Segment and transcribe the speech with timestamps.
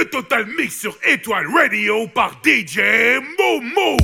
[0.00, 3.98] Le Total Mix sur Étoile Radio par DJ Momo.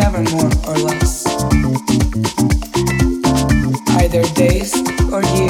[0.00, 1.26] never more or less.
[4.00, 4.74] Either days
[5.12, 5.49] or years.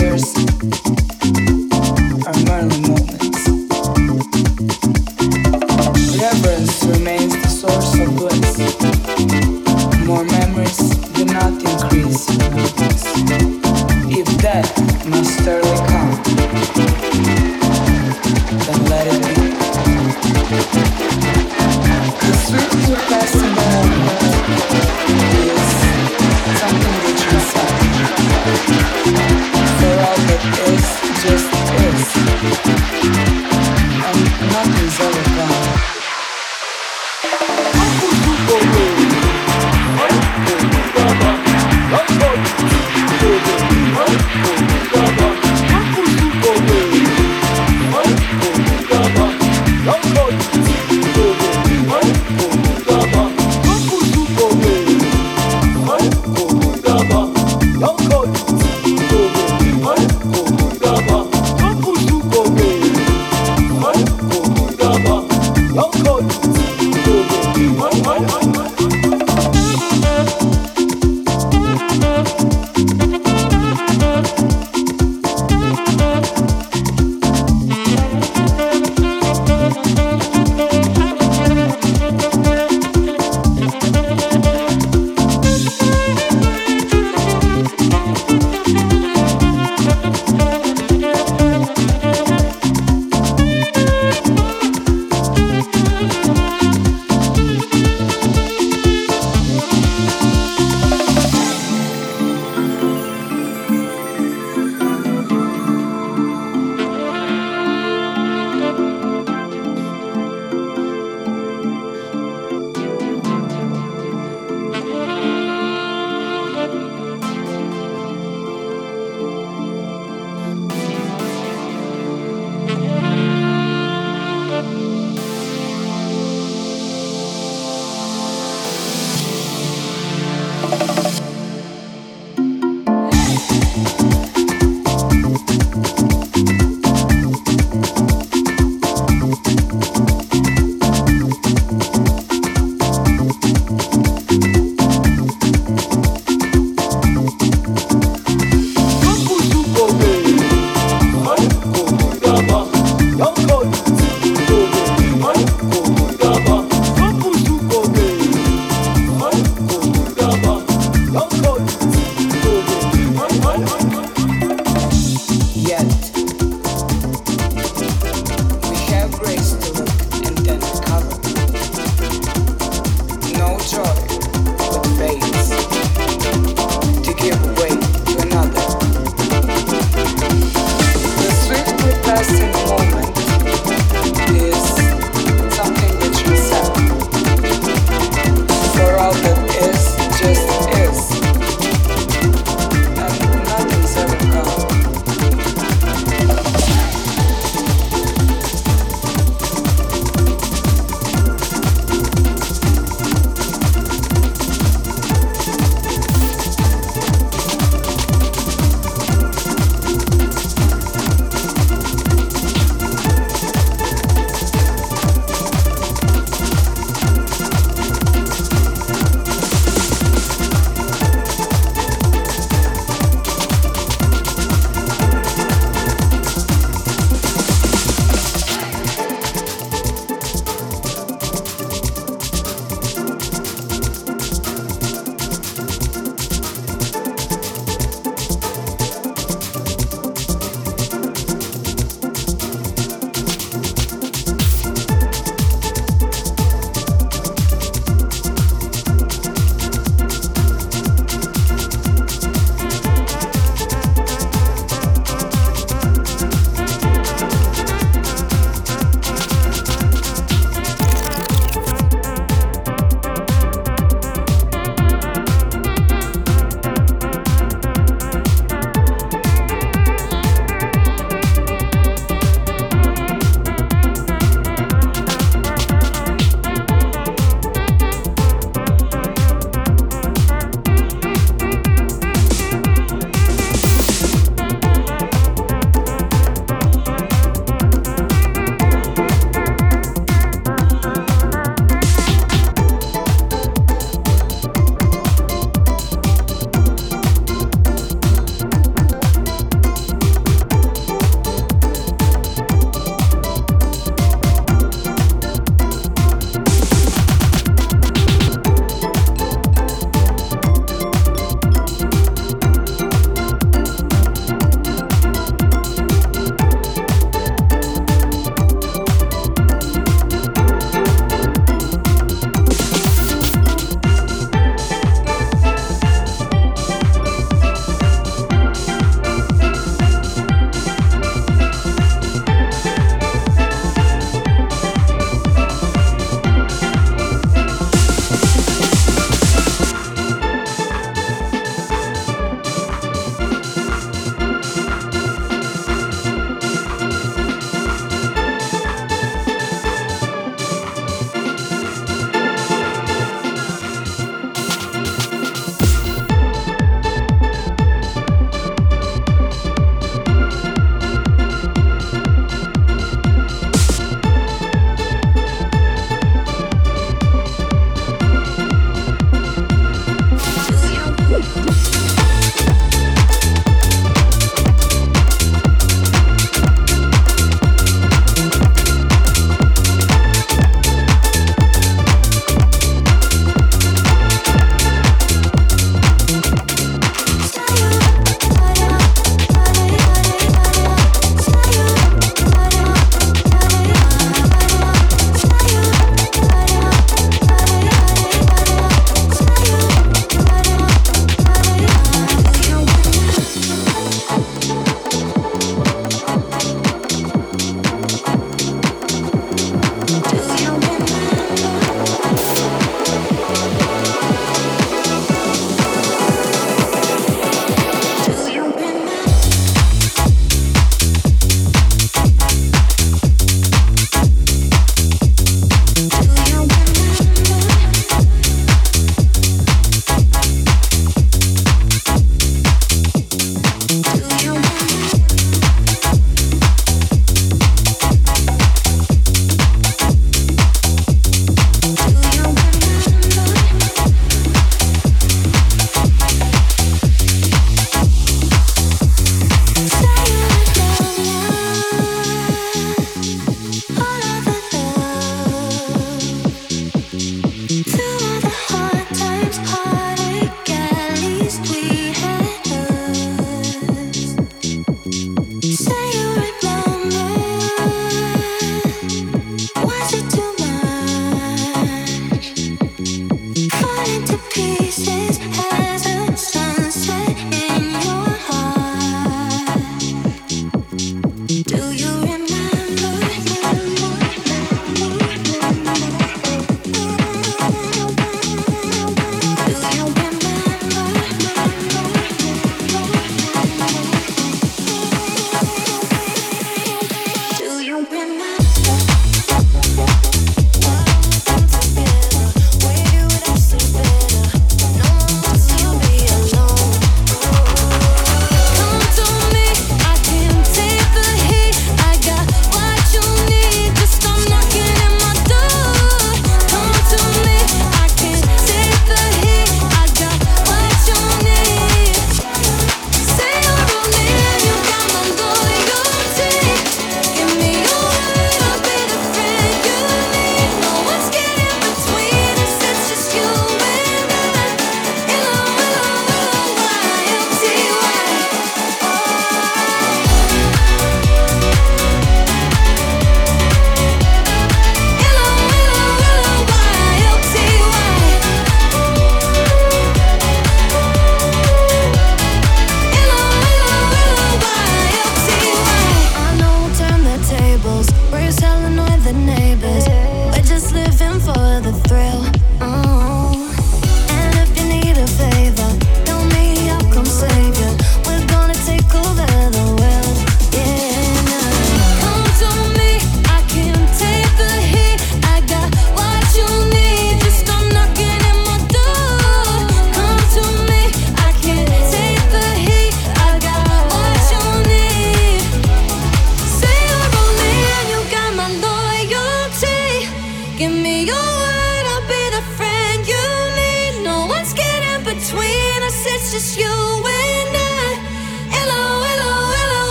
[561.73, 562.30] the thrill.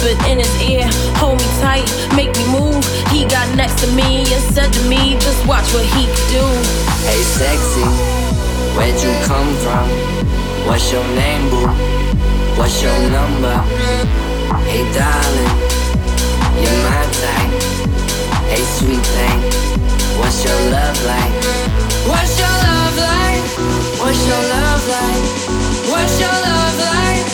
[0.00, 0.84] whispered in his ear,
[1.16, 2.84] hold me tight, make me move.
[3.10, 6.44] He got next to me and said to me, just watch what he do.
[7.04, 7.84] Hey sexy,
[8.76, 9.88] where'd you come from?
[10.66, 11.68] What's your name, boo?
[12.56, 13.56] What's your number?
[14.68, 15.56] Hey darling,
[16.60, 17.52] you're my type.
[18.48, 19.40] Hey sweet thing,
[20.18, 21.34] what's your love like?
[22.08, 23.44] What's your love like?
[24.00, 25.24] What's your love like?
[25.92, 27.26] What's your love like?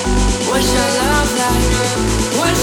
[0.48, 2.25] What's your love like?